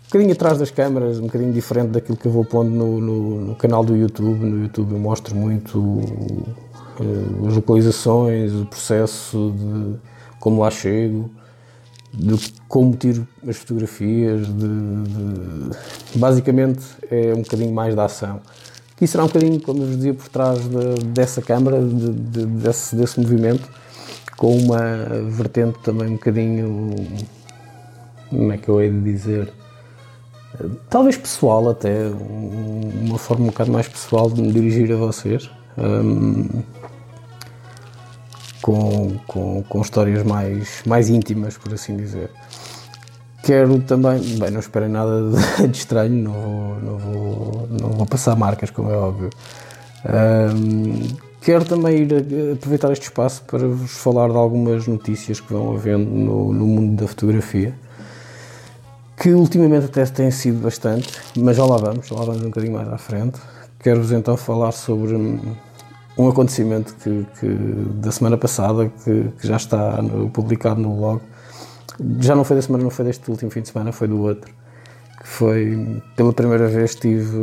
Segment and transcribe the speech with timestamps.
[0.04, 3.56] bocadinho atrás das câmaras, um bocadinho diferente daquilo que eu vou pondo no, no, no
[3.56, 4.46] canal do YouTube.
[4.46, 9.96] No YouTube eu mostro muito uh, as localizações, o processo de
[10.38, 11.28] como lá chego
[12.16, 18.40] de como tiro as fotografias, de, de, basicamente é um bocadinho mais da ação.
[18.94, 22.94] Aqui será um bocadinho, como eu vos dizia, por trás de, dessa câmara, de, desse,
[22.94, 23.68] desse movimento,
[24.36, 24.80] com uma
[25.28, 26.94] vertente também um bocadinho,
[28.30, 29.52] como é que eu hei de dizer,
[30.88, 35.50] talvez pessoal até, uma forma um bocado mais pessoal de me dirigir a vocês.
[35.76, 36.62] Um,
[38.64, 42.30] com, com, com histórias mais, mais íntimas, por assim dizer.
[43.42, 45.20] Quero também, bem, não esperem nada
[45.68, 49.28] de, estranho, não vou, não, vou, não vou passar marcas, como é óbvio.
[50.06, 55.74] Um, quero também ir aproveitar este espaço para vos falar de algumas notícias que vão
[55.74, 57.74] havendo no, no mundo da fotografia,
[59.20, 62.72] que ultimamente até têm sido bastante, mas já lá vamos, já lá vamos um bocadinho
[62.72, 63.38] mais à frente.
[63.78, 65.14] Quero-vos então falar sobre
[66.16, 67.48] um acontecimento que, que
[67.94, 71.20] da semana passada que, que, já está no, publicado no blog.
[72.20, 74.52] Já não foi da semana, não foi deste último fim de semana, foi do outro.
[75.20, 77.36] Que foi pela primeira vez tive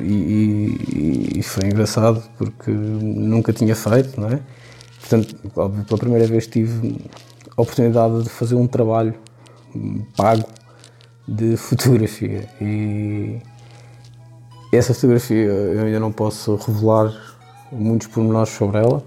[0.00, 4.40] e, e, e foi engraçado porque nunca tinha feito, não é?
[5.00, 5.36] Portanto,
[5.84, 7.00] pela primeira vez tive
[7.56, 9.14] a oportunidade de fazer um trabalho
[10.16, 10.44] pago
[11.26, 13.38] de fotografia e
[14.72, 17.12] essa fotografia eu ainda não posso revelar
[17.72, 19.02] muitos pormenores sobre ela,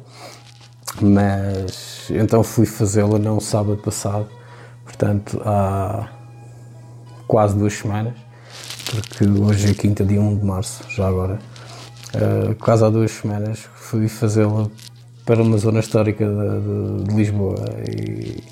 [1.02, 4.28] mas então fui fazê-la não sábado passado,
[4.84, 6.10] portanto há
[7.28, 8.14] quase duas semanas,
[8.90, 11.40] porque hoje é quinta, dia 1 de março, já agora.
[12.16, 14.70] Uh, quase há duas semanas fui fazê-la
[15.26, 17.56] para uma zona histórica de, de, de Lisboa
[17.90, 18.44] e,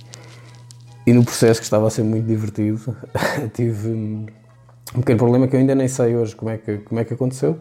[1.07, 2.93] e, no processo que estava a ser muito divertido
[3.53, 4.25] tive um
[4.95, 7.57] pequeno problema que eu ainda nem sei hoje como é que, como é que aconteceu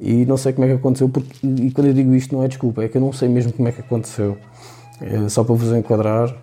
[0.00, 2.48] e não sei como é que aconteceu, porque, e quando eu digo isto não é
[2.48, 4.38] desculpa, é que eu não sei mesmo como é que aconteceu.
[5.00, 6.34] É só para vos enquadrar,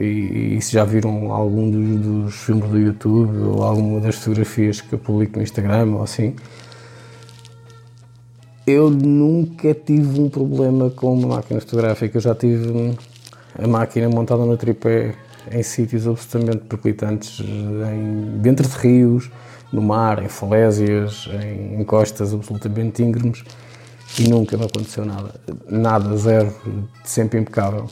[0.00, 4.80] e, e se já viram algum dos, dos, filmes do YouTube ou alguma das fotografias
[4.80, 6.36] que eu publico no Instagram ou assim,
[8.66, 12.18] eu nunca tive um problema com uma máquina fotográfica.
[12.18, 12.94] Eu já tive
[13.58, 15.14] a máquina montada no tripé
[15.50, 19.30] em sítios absolutamente perclitantes, em, dentro de rios,
[19.72, 23.44] no mar, em falésias, em encostas absolutamente íngremes
[24.18, 25.34] e nunca me aconteceu nada.
[25.68, 26.54] Nada, zero,
[27.04, 27.86] sempre impecável.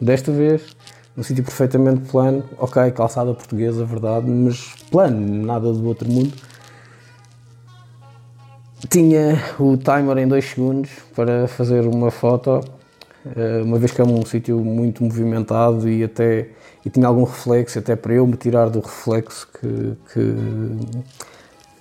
[0.00, 0.76] Desta vez,
[1.16, 6.32] num sítio perfeitamente plano, ok, calçada portuguesa, verdade, mas plano, nada do outro mundo.
[8.88, 12.60] Tinha o timer em 2 segundos para fazer uma foto,
[13.64, 16.48] uma vez que é um sítio muito movimentado e até
[16.84, 20.34] e tinha algum reflexo, até para eu me tirar do reflexo que, que,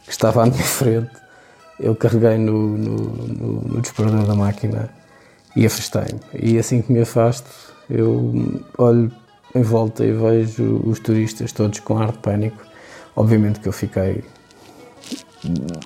[0.05, 1.11] que estava à minha frente,
[1.79, 4.89] eu carreguei no, no, no, no disparador da máquina
[5.55, 6.19] e afastei-me.
[6.33, 7.49] E assim que me afasto,
[7.89, 9.11] eu olho
[9.55, 12.63] em volta e vejo os turistas todos com ar de pânico.
[13.15, 14.23] Obviamente que eu fiquei.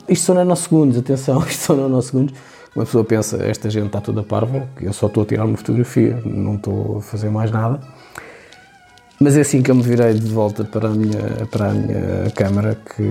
[0.08, 2.36] Isto são nanosegundos, atenção, isto são nanosegundos.
[2.76, 6.22] Uma pessoa pensa, esta gente está toda parva, eu só estou a tirar uma fotografia,
[6.26, 7.80] não estou a fazer mais nada.
[9.18, 12.30] Mas é assim que eu me virei de volta para a minha, para a minha
[12.36, 13.02] câmara que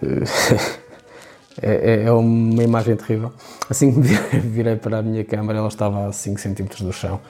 [1.60, 3.32] é, é, uma imagem terrível.
[3.68, 4.06] Assim que me
[4.48, 7.20] virei para a minha câmara, ela estava a 5 cm do chão.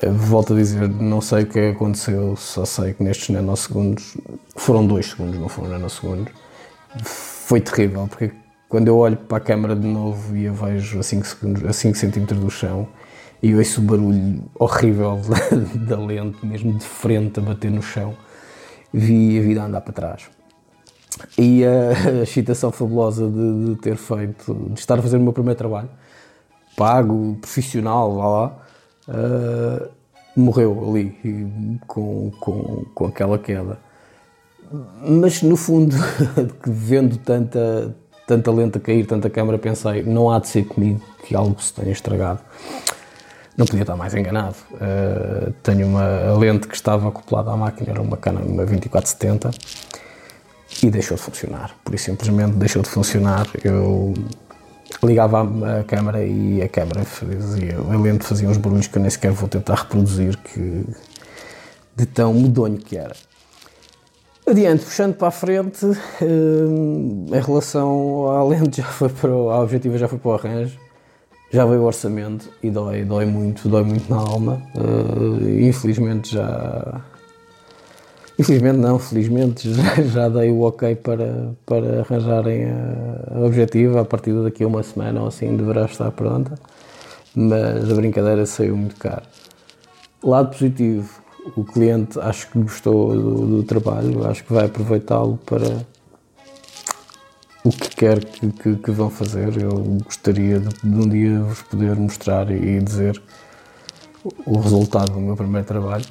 [0.00, 4.16] Volto a dizer, não sei o que aconteceu, só sei que nestes nanosegundos,
[4.54, 6.32] foram 2 segundos, não foram nanosegundos,
[7.02, 8.32] foi terrível, porque
[8.68, 11.72] quando eu olho para a câmara de novo e eu vejo a 5, segundos, a
[11.72, 12.88] 5 cm do chão,
[13.42, 15.20] e ouço o barulho horrível
[15.86, 18.14] da lente, mesmo de frente a bater no chão,
[18.92, 20.28] vi a vida andar para trás.
[21.38, 25.56] E a excitação fabulosa de, de, ter feito, de estar a fazer o meu primeiro
[25.56, 25.88] trabalho,
[26.76, 28.58] pago, profissional, lá lá,
[29.08, 29.88] uh,
[30.36, 33.78] morreu ali com, com, com aquela queda.
[35.02, 35.96] Mas no fundo,
[36.66, 37.96] vendo tanta,
[38.26, 41.72] tanta lente a cair, tanta câmera, pensei, não há de ser comigo que algo se
[41.72, 42.40] tenha estragado.
[43.56, 44.56] Não podia estar mais enganado.
[44.72, 49.50] Uh, tenho uma lente que estava acoplada à máquina, era uma Canon uma 2470
[50.82, 51.74] e deixou de funcionar.
[51.82, 53.46] Por isso simplesmente deixou de funcionar.
[53.64, 54.12] Eu
[55.02, 55.42] ligava
[55.80, 59.32] a câmera e a câmera fazia, a lente fazia uns barulhos que eu nem sequer
[59.32, 60.84] vou tentar reproduzir, que
[61.94, 63.14] de tão medonho que era.
[64.48, 65.84] Adiante, puxando para a frente,
[66.22, 70.34] hum, em relação à lente, já foi para o, a objetiva já foi para o
[70.34, 70.78] arranjo,
[71.50, 74.62] já veio o orçamento e dói, dói muito, dói muito na alma.
[74.76, 77.02] Uh, infelizmente já,
[78.38, 84.02] Infelizmente não, felizmente já, já dei o ok para, para arranjarem a, a objetiva.
[84.02, 86.54] A partir daqui a uma semana ou assim deverá estar pronta,
[87.34, 89.24] mas a brincadeira saiu muito caro.
[90.22, 91.20] Lado positivo,
[91.54, 95.86] o cliente acho que gostou do, do trabalho, acho que vai aproveitá-lo para
[97.62, 99.60] o que quer que, que, que, vão fazer.
[99.60, 103.20] Eu gostaria de, de um dia vos poder mostrar e dizer
[104.44, 106.04] o resultado do meu primeiro trabalho.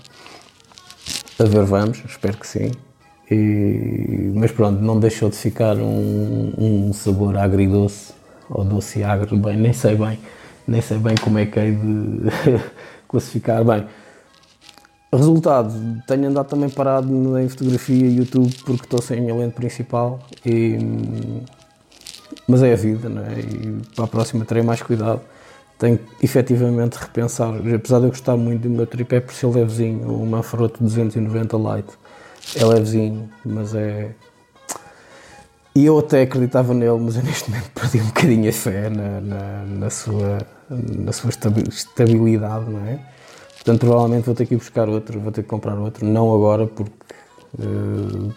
[1.40, 2.72] A ver, vamos, espero que sim.
[3.30, 8.14] E, mas pronto, não deixou de ficar um, um sabor agridoce
[8.50, 10.20] ou doce agro, bem, nem sei bem,
[10.68, 12.62] nem sei bem como é que hei de
[13.08, 13.86] classificar bem.
[15.14, 15.72] Resultado,
[16.08, 20.20] tenho andado também parado em fotografia e YouTube porque estou sem a minha lente principal,
[20.46, 20.78] e,
[22.48, 23.40] mas é a vida, não é?
[23.40, 25.22] E para a próxima terei mais cuidado
[25.78, 30.08] tenho que efetivamente repensar, apesar de eu gostar muito do meu tripé por ser levezinho,
[30.08, 31.94] o Manfrotto 290 Lite
[32.56, 34.12] é levezinho, mas é.
[35.76, 39.20] E eu até acreditava nele, mas eu neste momento perdi um bocadinho a fé na,
[39.20, 40.38] na, na sua,
[40.70, 41.30] na sua
[41.70, 43.00] estabilidade, não é?
[43.66, 46.68] Portanto, provavelmente vou ter que ir buscar outro, vou ter que comprar outro, não agora,
[46.68, 46.92] porque
[47.60, 48.32] uh,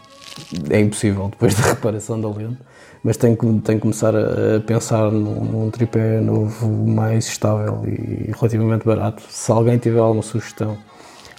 [0.70, 2.58] é impossível depois da reparação da lente
[3.02, 8.32] mas tenho que, tenho que começar a, pensar num, num tripé novo mais estável e
[8.32, 9.22] relativamente barato.
[9.28, 10.76] Se alguém tiver alguma sugestão,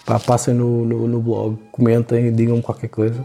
[0.06, 3.24] pá, passem no, no, no blog, comentem, digam-me qualquer coisa.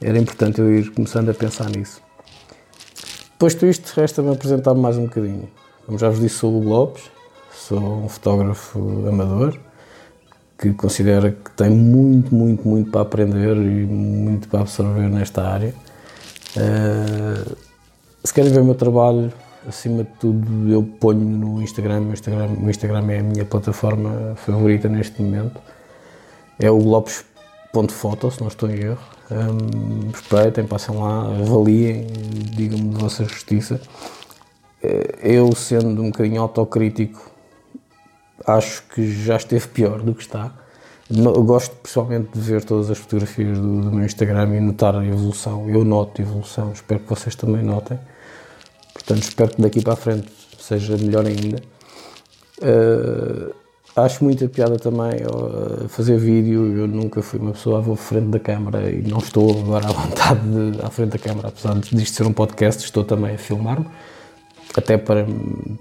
[0.00, 2.02] Era importante eu ir começando a pensar nisso.
[3.38, 5.48] Posto isto, resta-me apresentar-me mais um bocadinho.
[5.86, 7.10] Como já vos disse, sou o Lopes,
[7.52, 8.78] sou um fotógrafo
[9.08, 9.58] amador
[10.62, 15.74] que considera que tem muito, muito, muito para aprender e muito para absorver nesta área.
[16.56, 17.56] Uh,
[18.22, 19.32] se querem ver o meu trabalho,
[19.68, 22.02] acima de tudo, eu ponho no Instagram.
[22.02, 25.60] O Instagram, o Instagram é a minha plataforma favorita neste momento.
[26.60, 29.02] É o lopes.foto, se não estou em erro.
[29.32, 32.06] Um, respeitem, passem lá, avaliem,
[32.54, 33.80] digam-me de vossa justiça.
[34.80, 37.31] Eh, eu, sendo um bocadinho autocrítico,
[38.46, 40.52] acho que já esteve pior do que está.
[41.10, 45.04] Eu gosto pessoalmente de ver todas as fotografias do, do, meu Instagram e notar a
[45.04, 45.68] evolução.
[45.68, 47.98] Eu noto evolução, espero que vocês também notem.
[48.94, 50.28] Portanto, espero que daqui para a frente
[50.58, 51.60] seja melhor ainda.
[52.62, 53.52] Uh,
[53.96, 56.78] acho muita piada também uh, fazer vídeo.
[56.78, 60.40] Eu nunca fui uma pessoa à frente da câmara e não estou agora à vontade
[60.40, 63.86] de, à frente da câmara, apesar disto ser um podcast, estou também a filmar-me.
[64.76, 65.26] Até para.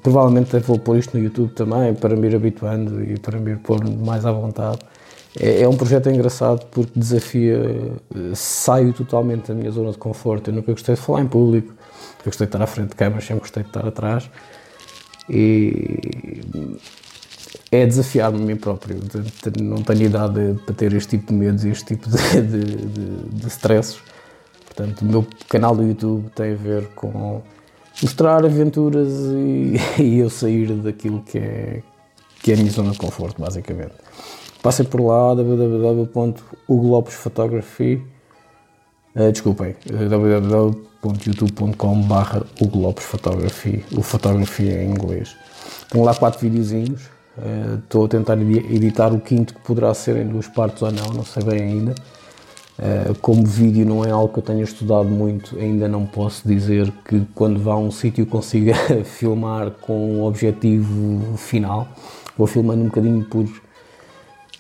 [0.04, 3.58] Provavelmente vou pôr isto no YouTube também, para me ir habituando e para me ir
[3.58, 4.80] pôr mais à vontade.
[5.40, 7.56] É, é, um projeto engraçado porque desafia,
[8.14, 10.50] eh, saio totalmente da minha zona de conforto.
[10.50, 13.24] Eu nunca gostei de falar em público, eu gostei de estar à frente de câmeras,
[13.24, 14.30] sempre gostei de estar atrás.
[15.30, 16.42] E
[17.72, 19.00] é desafiar-me a mim próprio.
[19.62, 23.30] Não tenho idade para ter este tipo de medos e este tipo de, de, de,
[23.30, 24.02] de stresses.
[24.66, 27.42] Portanto, o meu canal do YouTube tem a ver com
[28.02, 31.84] mostrar aventuras e, e eu sair daquilo que é,
[32.42, 33.94] que é a minha zona de conforto, basicamente.
[34.62, 38.04] Passem por lá, www.ugolopesphotography uh,
[39.16, 45.36] eh, desculpem, uh, www.youtube.com.br ugolopesphotography o fotografia em inglês.
[45.90, 50.28] Tenho lá quatro videozinhos, uh, estou a tentar editar o quinto que poderá ser em
[50.28, 51.96] duas partes ou não, não sei bem ainda.
[52.80, 56.92] Uh, como vídeo não é algo que eu tenha estudado muito, ainda não posso dizer
[57.06, 58.74] que quando vá a um sítio consiga
[59.04, 61.88] filmar com o objetivo final.
[62.38, 63.46] Vou filmando um bocadinho por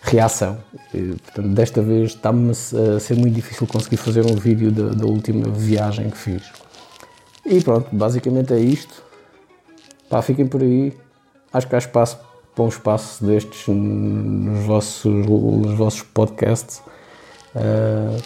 [0.01, 0.57] reação.
[0.91, 5.47] Portanto, desta vez está-me a ser muito difícil conseguir fazer um vídeo da, da, última
[5.49, 6.43] viagem que fiz.
[7.45, 9.03] E pronto, basicamente é isto.
[10.09, 10.93] Pá, fiquem por aí.
[11.53, 12.19] Acho que há espaço
[12.55, 16.81] para um espaço destes nos vossos, nos vossos podcasts.
[17.55, 18.21] Uh,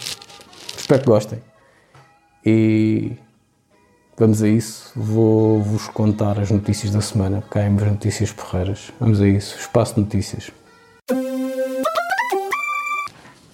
[0.77, 1.39] espero que gostem.
[2.45, 3.13] E
[4.17, 4.91] vamos a isso.
[4.95, 8.91] Vou-vos contar as notícias da semana, porque há notícias porreiras.
[8.99, 9.57] Vamos a isso.
[9.57, 10.51] Espaço notícias.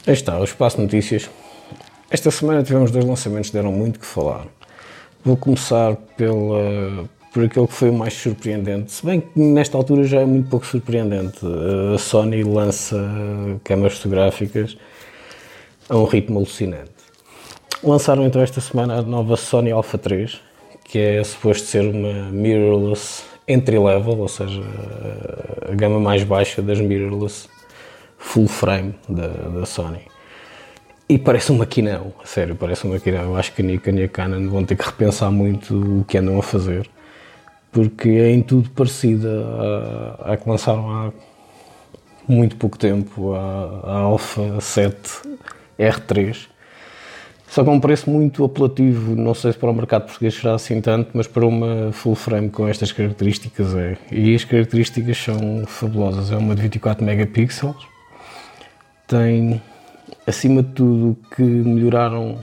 [0.06, 1.30] Aí está, o Espaço Notícias.
[2.10, 4.48] Esta semana tivemos dois lançamentos que deram muito que falar.
[5.24, 10.04] Vou começar pela, por aquele que foi o mais surpreendente, se bem que nesta altura
[10.04, 11.40] já é muito pouco surpreendente.
[11.94, 12.98] A Sony lança
[13.64, 14.76] câmaras fotográficas
[15.92, 16.90] a um ritmo alucinante.
[17.84, 20.40] Lançaram então esta semana a nova Sony Alpha 3,
[20.86, 24.62] que é suposto ser uma mirrorless entry level, ou seja,
[25.70, 27.50] a gama mais baixa das mirrorless
[28.18, 30.00] full frame da, da Sony.
[31.10, 33.24] E parece um maquinão, sério, parece um maquinão.
[33.24, 36.18] Eu acho que a Nikon e a Canon vão ter que repensar muito o que
[36.18, 36.90] andam a fazer,
[37.70, 39.28] porque é em tudo parecida
[40.24, 41.12] à, que lançaram há
[42.26, 45.42] muito pouco tempo, a Alpha 7
[45.82, 46.48] R3.
[47.48, 50.80] Só com um preço muito apelativo, não sei se para o mercado português será assim
[50.80, 53.98] tanto, mas para uma full frame com estas características é.
[54.10, 56.32] E as características são fabulosas.
[56.32, 57.86] É uma de 24 megapixels,
[59.06, 59.62] tem,
[60.26, 62.40] acima de tudo, que melhoraram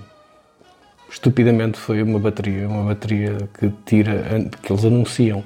[1.11, 4.23] estupidamente foi uma bateria, uma bateria que tira,
[4.63, 5.43] que eles anunciam,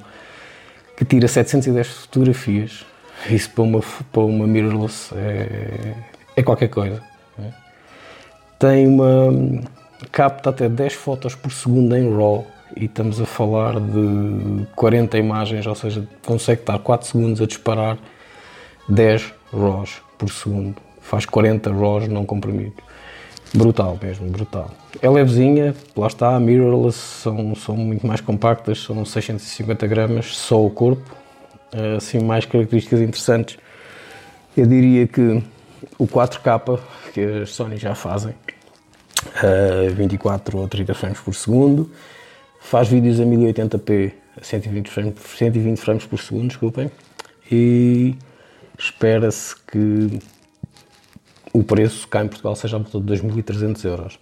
[0.97, 2.85] que tira 710 fotografias.
[3.31, 3.81] Isso para uma,
[4.13, 5.95] para uma mirrorless é,
[6.35, 7.01] é qualquer coisa.
[7.39, 7.62] É.
[8.63, 9.61] Tem uma
[10.13, 15.67] capta até 10 fotos por segundo em RAW e estamos a falar de 40 imagens,
[15.67, 17.99] ou seja, consegue estar 4 segundos a disparar
[18.89, 22.85] 10 RAWs por segundo faz 40 RAWs não comprimidos.
[23.53, 24.71] Brutal mesmo, brutal.
[25.03, 30.71] É levezinha, lá está, mirrorless, são, são muito mais compactas, são 650 gramas, só o
[30.71, 31.03] corpo.
[31.73, 33.59] Eh, assim, mais características interessantes.
[34.57, 35.43] Eu diria que
[35.99, 36.79] o 4K,
[37.13, 38.35] que as Sony já fazem,
[39.95, 41.91] 24 ou 30 frames por segundo,
[42.61, 46.91] faz vídeos a 1080p a 120 frames, 120 frames por segundo, desculpem,
[47.51, 48.17] e
[48.79, 50.19] espera-se que
[51.53, 54.19] o preço cá em Portugal seja à volta de 2.300 euros.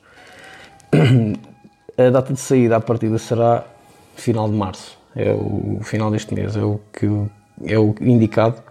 [1.96, 3.64] A data de saída à partida será
[4.16, 7.06] final de março, é o final deste mês, é o que
[7.66, 8.62] é o indicado.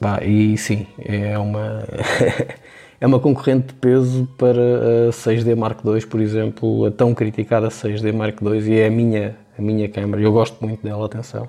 [0.00, 1.84] Bah, e sim, é uma
[3.00, 7.68] é uma concorrente de peso para a 6D Mark II, por exemplo, a tão criticada
[7.68, 10.22] 6D Mark II e é a minha a minha câmera.
[10.22, 11.48] Eu gosto muito dela, atenção.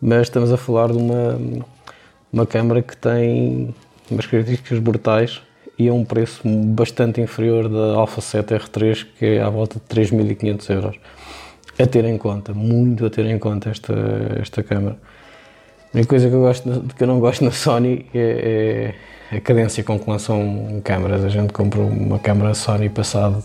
[0.00, 1.38] Mas estamos a falar de uma
[2.32, 3.74] uma câmera que tem
[4.10, 5.42] umas características brutais
[5.78, 9.94] e a um preço bastante inferior da Alpha 7 R3, que é à volta de
[9.94, 10.96] 3.500 euros.
[11.78, 13.94] A ter em conta, muito a ter em conta esta,
[14.40, 14.98] esta câmera.
[15.94, 18.94] A única coisa que eu, gosto, que eu não gosto na Sony é, é
[19.30, 21.24] a cadência com que lançam câmaras.
[21.24, 23.42] A gente compra uma câmera Sony passado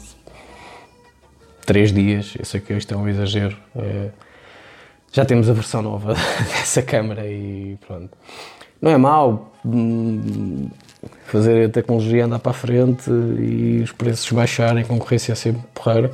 [1.65, 3.57] 3 dias, eu sei que isto é um exagero.
[3.75, 4.09] É,
[5.11, 6.13] já temos a versão nova
[6.49, 8.17] dessa câmera e pronto.
[8.81, 10.67] Não é mau, Hum,
[11.27, 15.61] fazer a tecnologia andar para a frente e os preços baixarem, a concorrência é sempre
[15.73, 16.11] porreira,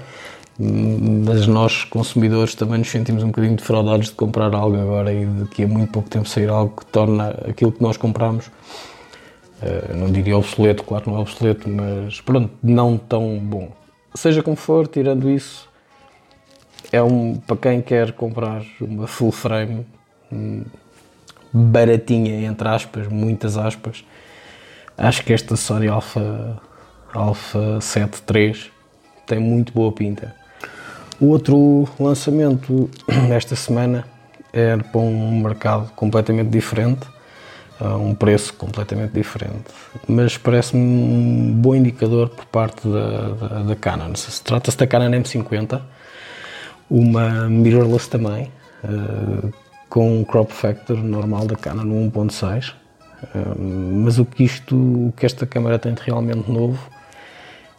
[0.59, 5.25] hum, mas nós consumidores também nos sentimos um bocadinho defraudados de comprar algo agora e
[5.25, 8.51] daqui a muito pouco tempo sair algo que torna aquilo que nós compramos,
[9.61, 13.69] eh, não diria obsoleto, claro não é obsoleto, mas pronto, não tão bom.
[14.13, 15.69] Seja como for, tirando isso,
[16.91, 19.85] é um para quem quer comprar uma full frame
[20.31, 20.63] hum,
[21.53, 24.03] baratinha, entre aspas, muitas aspas.
[24.97, 26.59] Acho que esta Sony Alpha,
[27.13, 28.71] Alpha 7 III
[29.25, 30.35] tem muito boa pinta.
[31.19, 32.89] O outro lançamento
[33.31, 34.05] esta semana
[34.51, 37.07] é para um mercado completamente diferente,
[37.79, 39.65] a um preço completamente diferente,
[40.07, 44.13] mas parece-me um bom indicador por parte da, da, da Canon.
[44.15, 45.81] Se trata-se da Canon M50,
[46.89, 48.51] uma mirrorless também,
[48.83, 49.53] uh,
[49.89, 52.73] com um crop factor normal da Canon 1.6.
[53.57, 56.79] mas o que isto, o que esta câmera tem de realmente novo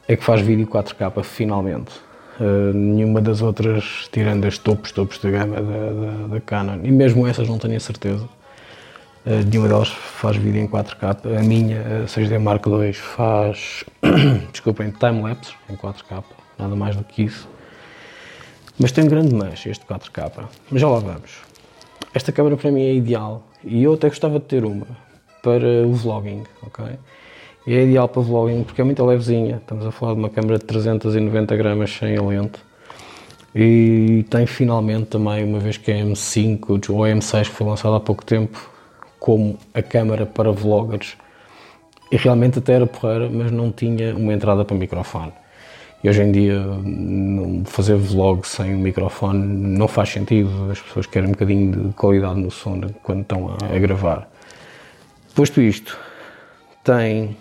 [0.08, 1.92] é que faz vídeo 4K finalmente.
[2.40, 6.90] Uh, nenhuma das outras, tirando as topos, topos da gama da, da, da Canon, e
[6.90, 8.39] mesmo essas não tenho a certeza, uh,
[9.24, 11.38] nenhuma delas faz vídeo em 4K.
[11.38, 13.84] A minha, a 6D Mark II, faz,
[14.52, 16.24] desculpem, time-lapse em 4K,
[16.58, 17.48] nada mais do que isso.
[18.78, 20.48] Mas tem um grande mas este 4K.
[20.70, 21.42] Mas já lá vamos.
[22.14, 24.86] Esta câmera para mim é ideal e eu até gostava de ter uma
[25.42, 26.84] para o vlogging, ok?
[27.66, 30.58] E é ideal para vlogging porque é muito levezinha, estamos a falar de uma câmera
[30.58, 32.58] de 390 gramas sem a lente
[33.54, 38.00] e tem finalmente também, uma vez que é M5 ou M6 que foi lançada há
[38.00, 38.70] pouco tempo,
[39.20, 41.16] como a câmera para vloggers
[42.10, 45.32] e realmente até era porreira, mas não tinha uma entrada para microfone.
[46.02, 46.64] E hoje em dia
[47.66, 49.38] fazer vlog sem um microfone
[49.78, 53.76] não faz sentido, as pessoas querem um bocadinho de qualidade no som quando estão a,
[53.76, 54.28] a gravar.
[55.34, 55.96] Posto isto,
[56.82, 57.36] tem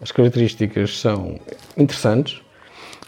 [0.00, 1.40] As características são
[1.76, 2.42] interessantes,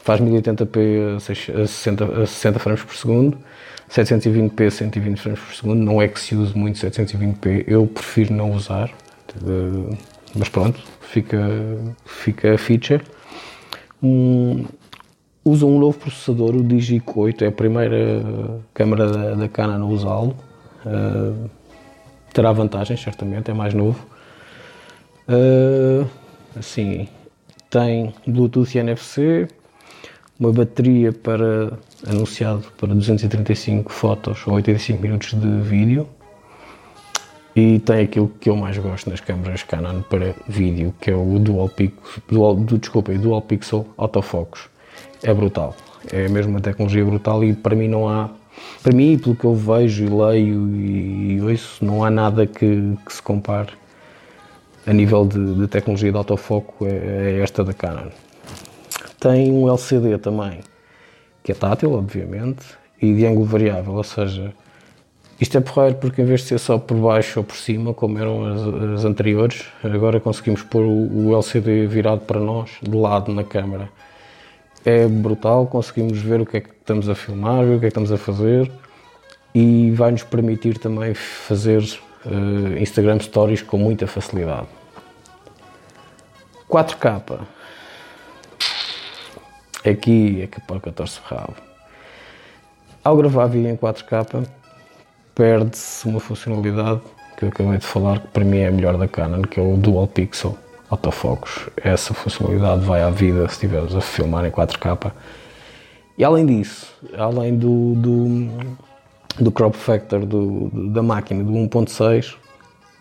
[0.02, 3.38] faz 1080p a 60, a 60 frames por segundo,
[3.88, 8.52] 720p 120 frames por segundo, não é que se use muito 720p, eu prefiro não
[8.52, 8.90] usar,
[10.34, 11.38] mas pronto, fica,
[12.04, 13.02] fica a feature.
[14.02, 14.64] Um,
[15.44, 19.88] usa um novo processador, o Digic 8, é a primeira câmera da, da Canon a
[19.88, 20.36] usá-lo.
[20.84, 21.50] Uh,
[22.32, 24.06] terá vantagens, certamente, é mais novo.
[25.28, 26.06] Uh,
[26.56, 27.08] assim,
[27.70, 29.48] tem Bluetooth e NFC,
[30.38, 31.72] uma bateria para
[32.06, 36.08] anunciado para 235 fotos ou 85 minutos de vídeo
[37.56, 41.38] e tem aquilo que eu mais gosto nas câmaras Canon para vídeo, que é o
[41.40, 44.68] Dual Pixel, Dual, desculpa, Dual Pixel Autofocus.
[45.24, 45.74] É brutal,
[46.12, 48.30] é mesmo uma tecnologia brutal e para mim não há,
[48.80, 52.96] para mim, pelo que eu vejo e leio e, e ouço, não há nada que,
[53.04, 53.72] que se compare
[54.86, 58.10] a nível de, de tecnologia de autofoco é, é esta da Canon.
[59.20, 60.60] Tem um LCD também,
[61.42, 62.64] que é tátil, obviamente,
[63.00, 64.52] e de ângulo variável, ou seja,
[65.40, 68.18] isto é porreiro porque em vez de ser só por baixo ou por cima, como
[68.18, 73.32] eram as, as anteriores, agora conseguimos pôr o, o, LCD virado para nós, de lado
[73.32, 73.88] na câmera.
[74.84, 77.88] É brutal, conseguimos ver o que é que estamos a filmar, ver o que é
[77.88, 78.70] que estamos a fazer
[79.54, 81.82] e vai nos permitir também fazer
[82.26, 84.66] uh, Instagram Stories com muita facilidade.
[86.68, 87.40] 4K.
[89.84, 91.54] Aqui é que a porca torce o rabo.
[93.04, 94.46] Ao gravar vídeo em 4K,
[95.34, 97.00] perde-se uma funcionalidade
[97.36, 99.62] que eu acabei de falar, que para mim é a melhor da Canon, que é
[99.62, 100.58] o Dual Pixel
[100.90, 101.68] Autofocus.
[101.76, 105.12] Essa funcionalidade vai à vida se estivermos a filmar em 4K.
[106.18, 108.48] E além disso, além do, do,
[109.38, 112.34] do crop factor do, da máquina do 1.6,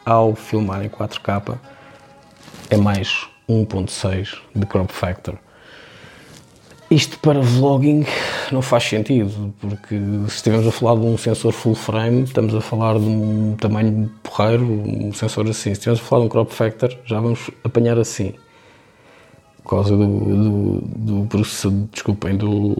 [0.05, 1.57] ao filmar em 4K,
[2.69, 5.39] é mais 1.6 de crop factor.
[6.89, 8.05] Isto para vlogging
[8.49, 12.61] não faz sentido, porque se estivermos a falar de um sensor full frame, estamos a
[12.61, 15.63] falar de um tamanho porreiro, um sensor assim.
[15.63, 18.33] Se estivermos a falar de um crop factor, já vamos apanhar assim.
[19.63, 21.41] Por causa do, do, do
[21.91, 22.77] desculpem, do,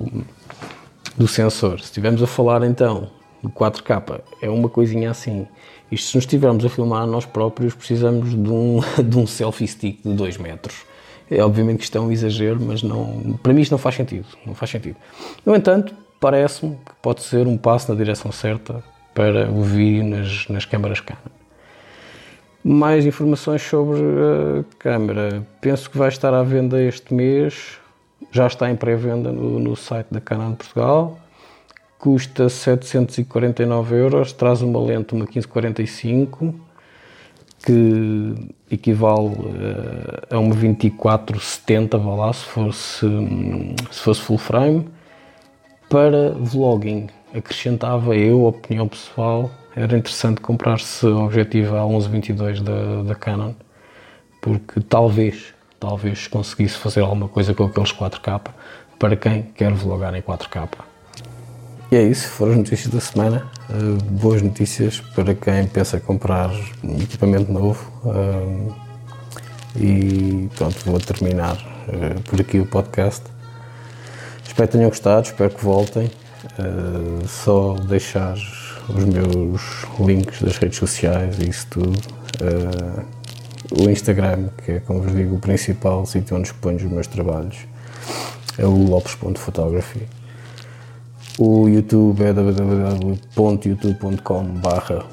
[1.18, 1.80] do sensor.
[1.80, 3.10] Se estivermos a falar então
[3.44, 5.46] de 4K, é uma coisinha assim.
[5.92, 10.02] Isto se nos estivermos a filmar nós próprios, precisamos de um, de um selfie stick
[10.02, 10.88] de 2 metros
[11.30, 14.26] é obviamente que isto é um exagero, mas não, para mim isto não faz sentido.
[14.46, 14.96] Não faz sentido.
[15.46, 20.48] No entanto, parece-me que pode ser um passo na direção certa para o vídeo nas,
[20.48, 21.20] nas câmaras Canon.
[22.64, 25.46] Mais informações sobre a câmera.
[25.62, 27.78] Penso que vai estar à venda este mês.
[28.32, 31.18] Já está em pré-venda no, no site da Canon de Portugal.
[31.98, 34.34] Custa 749 euros.
[34.34, 36.67] Traz uma lente, uma 1545
[37.68, 38.34] que
[38.72, 43.06] equivale uh, a uma 2470, vá lá, se fosse,
[43.92, 44.88] se fosse full frame.
[45.90, 53.54] Para vlogging, acrescentava eu, opinião pessoal, era interessante comprar-se o objetivo A1122 da, da Canon,
[54.42, 58.42] porque talvez, talvez conseguisse fazer alguma coisa com aqueles 4K
[58.98, 60.70] para quem quer vlogar em 4K.
[61.90, 63.48] E é isso, foram as notícias da semana.
[63.70, 66.52] Uh, boas notícias para quem pensa comprar
[67.02, 67.90] equipamento novo.
[68.04, 68.76] Uh,
[69.74, 73.24] e pronto, vou terminar uh, por aqui o podcast.
[74.46, 76.12] Espero que tenham gostado, espero que voltem.
[77.26, 79.62] só deixar os meus
[80.06, 81.98] links das redes sociais e isso tudo.
[83.72, 87.58] o Instagram, que é, como vos digo, o principal sítio onde exponho os meus trabalhos,
[88.58, 90.17] é o lopes.photography
[91.40, 95.06] o YouTube é www.youtube.com barra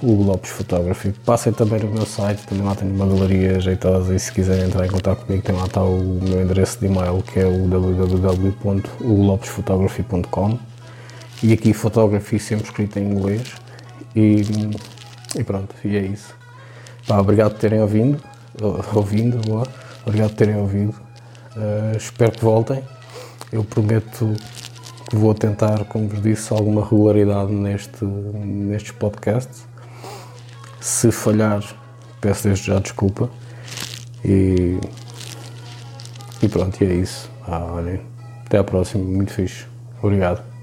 [0.43, 1.13] Photography.
[1.25, 4.87] Passem também no meu site, também lá tenho uma galeria jeitosa e se quiserem entrar
[4.87, 7.67] em contato comigo tem lá está o meu endereço de e-mail que é o
[11.43, 13.53] e aqui photography sempre escrito em inglês
[14.17, 14.41] e,
[15.37, 16.35] e pronto, e é isso.
[17.07, 18.19] Pá, obrigado por terem ouvido,
[18.95, 19.67] ouvindo, boa.
[20.07, 20.95] obrigado por terem ouvido.
[21.55, 22.83] Uh, espero que voltem.
[23.53, 24.35] Eu prometo
[25.13, 29.67] vou tentar, como vos disse, alguma regularidade neste, nestes podcasts.
[30.81, 31.63] Se falhar,
[32.21, 33.31] peço desde já desculpa.
[34.25, 34.79] E,
[36.43, 37.31] e pronto, e é isso.
[37.47, 38.01] Ah, olhem,
[38.47, 39.67] até à próxima, muito fixe.
[40.03, 40.54] Obrigado.